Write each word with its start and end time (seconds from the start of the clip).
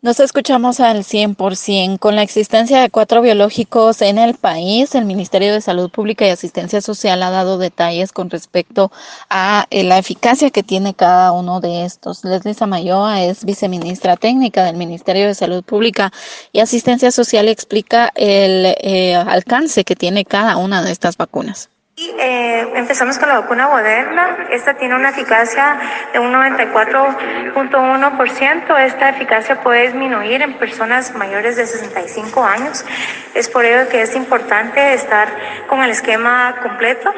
Nos 0.00 0.20
escuchamos 0.20 0.78
al 0.78 1.02
100%. 1.02 1.98
Con 1.98 2.14
la 2.14 2.22
existencia 2.22 2.80
de 2.80 2.88
cuatro 2.88 3.20
biológicos 3.20 4.00
en 4.00 4.18
el 4.18 4.34
país, 4.34 4.94
el 4.94 5.04
Ministerio 5.04 5.52
de 5.52 5.60
Salud 5.60 5.90
Pública 5.90 6.24
y 6.24 6.30
Asistencia 6.30 6.80
Social 6.80 7.20
ha 7.20 7.30
dado 7.30 7.58
detalles 7.58 8.12
con 8.12 8.30
respecto 8.30 8.92
a 9.28 9.66
eh, 9.70 9.82
la 9.82 9.98
eficacia 9.98 10.50
que 10.50 10.62
tiene 10.62 10.94
cada 10.94 11.32
uno 11.32 11.60
de 11.60 11.84
estos. 11.84 12.24
Leslie 12.24 12.54
Samayoa 12.54 13.24
es 13.24 13.44
viceministra 13.44 14.16
técnica 14.16 14.62
del 14.62 14.76
Ministerio 14.76 15.26
de 15.26 15.34
Salud 15.34 15.64
Pública 15.64 16.12
y 16.52 16.60
Asistencia 16.60 17.10
Social 17.10 17.46
y 17.48 17.50
explica 17.50 18.12
el 18.14 18.76
eh, 18.80 19.16
alcance 19.16 19.82
que 19.82 19.96
tiene 19.96 20.24
cada 20.24 20.58
una 20.58 20.80
de 20.80 20.92
estas 20.92 21.16
vacunas. 21.16 21.70
Eh, 22.16 22.72
empezamos 22.74 23.18
con 23.18 23.28
la 23.28 23.40
vacuna 23.40 23.68
Moderna. 23.68 24.46
Esta 24.50 24.72
tiene 24.74 24.94
una 24.94 25.08
eficacia 25.10 25.78
de 26.12 26.18
un 26.18 26.32
94.1%. 26.32 28.78
Esta 28.78 29.10
eficacia 29.10 29.60
puede 29.60 29.88
disminuir 29.88 30.40
en 30.42 30.54
personas 30.54 31.14
mayores 31.14 31.56
de 31.56 31.66
65 31.66 32.42
años. 32.44 32.84
Es 33.34 33.48
por 33.48 33.64
ello 33.64 33.88
que 33.88 34.02
es 34.02 34.14
importante 34.16 34.94
estar 34.94 35.28
con 35.68 35.82
el 35.82 35.90
esquema 35.90 36.56
completo. 36.62 37.12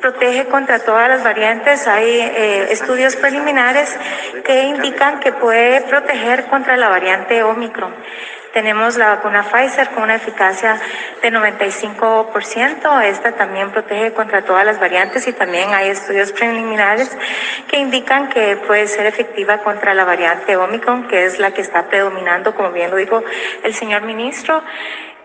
Protege 0.00 0.46
contra 0.46 0.78
todas 0.80 1.08
las 1.08 1.22
variantes. 1.24 1.88
Hay 1.88 2.20
eh, 2.20 2.68
estudios 2.70 3.16
preliminares 3.16 3.98
que 4.44 4.64
indican 4.64 5.20
que 5.20 5.32
puede 5.32 5.80
proteger 5.82 6.46
contra 6.46 6.76
la 6.76 6.88
variante 6.88 7.42
Omicron. 7.42 7.94
Tenemos 8.52 8.96
la 8.96 9.16
vacuna 9.16 9.42
Pfizer 9.42 9.90
con 9.90 10.04
una 10.04 10.16
eficacia 10.16 10.80
de 11.22 11.30
95%. 11.30 13.02
Esta 13.04 13.32
también 13.32 13.70
protege 13.70 14.12
contra 14.12 14.42
todas 14.42 14.64
las 14.64 14.80
variantes 14.80 15.26
y 15.28 15.32
también 15.32 15.72
hay 15.74 15.90
estudios 15.90 16.32
preliminares 16.32 17.16
que 17.68 17.78
indican 17.78 18.28
que 18.28 18.56
puede 18.56 18.88
ser 18.88 19.06
efectiva 19.06 19.58
contra 19.58 19.94
la 19.94 20.04
variante 20.04 20.56
Omicron, 20.56 21.08
que 21.08 21.24
es 21.24 21.38
la 21.38 21.52
que 21.52 21.60
está 21.60 21.88
predominando, 21.88 22.54
como 22.54 22.72
bien 22.72 22.90
lo 22.90 22.96
dijo 22.96 23.22
el 23.62 23.74
señor 23.74 24.02
ministro 24.02 24.62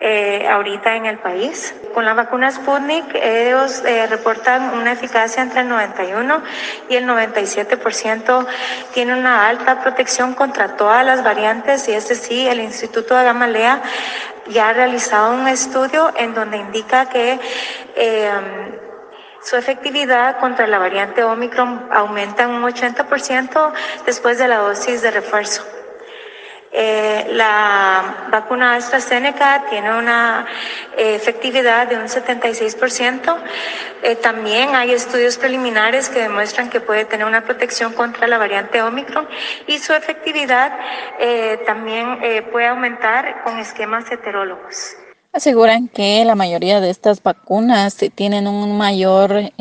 eh, 0.06 0.46
ahorita 0.50 0.98
en 0.98 1.06
el 1.06 1.18
país. 1.18 1.74
Con 1.94 2.04
la 2.04 2.14
vacuna 2.14 2.52
Sputnik, 2.52 3.16
ellos 3.16 3.82
eh, 3.86 4.06
reportan 4.08 4.74
una 4.74 4.92
eficacia 4.92 5.42
entre 5.42 5.62
el 5.62 5.70
91 5.70 6.44
y 6.90 6.96
el 6.98 7.08
97%. 7.08 8.46
Tiene 8.94 9.14
una 9.14 9.48
alta 9.48 9.82
protección 9.82 10.34
contra 10.34 10.76
todas 10.76 11.06
las 11.06 11.24
variantes 11.24 11.88
y 11.88 11.94
este 11.94 12.16
sí, 12.16 12.46
el 12.46 12.60
Instituto 12.60 13.16
de 13.16 13.24
Gamaleya 13.24 13.82
ya 14.50 14.68
ha 14.68 14.74
realizado 14.74 15.34
un 15.34 15.48
estudio 15.48 16.12
en 16.18 16.34
donde 16.34 16.58
indica 16.58 17.08
que 17.08 17.40
eh, 17.96 18.30
su 19.42 19.56
efectividad 19.56 20.38
contra 20.38 20.68
la 20.68 20.80
variante 20.80 21.24
Omicron 21.24 21.88
aumenta 21.94 22.50
un 22.50 22.62
80% 22.62 23.72
después 24.06 24.38
de 24.38 24.50
la 24.50 24.58
dosis 24.58 25.02
de 25.02 25.12
refuerzo. 25.12 25.64
Eh, 26.76 27.28
la 27.34 28.30
vacuna 28.32 28.74
AstraZeneca 28.76 29.66
tiene 29.70 29.96
una 29.96 30.48
eh, 30.98 31.14
efectividad 31.14 31.88
de 31.88 31.98
un 31.98 32.06
76%. 32.06 33.38
Eh, 34.02 34.16
también 34.16 34.74
hay 34.74 34.92
estudios 34.92 35.38
preliminares 35.38 36.10
que 36.10 36.22
demuestran 36.22 36.72
que 36.72 36.82
puede 36.82 37.06
tener 37.06 37.28
una 37.28 37.44
protección 37.44 37.94
contra 37.94 38.28
la 38.28 38.40
variante 38.40 38.82
Omicron 38.82 39.28
y 39.68 39.78
su 39.78 39.94
efectividad 39.94 40.74
también 41.66 42.20
puede 42.52 42.68
aumentar 42.68 43.44
con 43.44 43.60
esquemas 43.60 44.12
heterólogos. 44.12 44.96
Aseguran 45.32 45.88
que 45.88 46.26
la 46.26 46.36
mayoría 46.36 46.82
de 46.82 46.90
estas 46.90 47.22
vacunas 47.22 47.98
tienen 48.16 48.48
un 48.48 48.78
mayor 48.78 49.52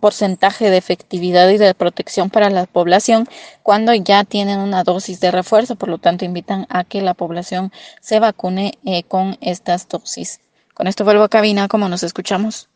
porcentaje 0.00 0.70
de 0.70 0.76
efectividad 0.76 1.48
y 1.48 1.58
de 1.58 1.74
protección 1.74 2.30
para 2.30 2.50
la 2.50 2.66
población 2.66 3.28
cuando 3.62 3.94
ya 3.94 4.24
tienen 4.24 4.60
una 4.60 4.84
dosis 4.84 5.20
de 5.20 5.30
refuerzo. 5.30 5.76
Por 5.76 5.88
lo 5.88 5.98
tanto, 5.98 6.24
invitan 6.24 6.66
a 6.68 6.84
que 6.84 7.02
la 7.02 7.14
población 7.14 7.72
se 8.00 8.20
vacune 8.20 8.78
eh, 8.84 9.02
con 9.04 9.36
estas 9.40 9.88
dosis. 9.88 10.40
Con 10.74 10.86
esto 10.86 11.04
vuelvo 11.04 11.24
a 11.24 11.28
cabina, 11.28 11.68
como 11.68 11.88
nos 11.88 12.02
escuchamos. 12.02 12.68